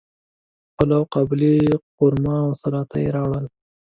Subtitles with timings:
[0.75, 1.53] پلاو، قابلی،
[1.97, 3.45] قورمه او سلاطه یی راوړل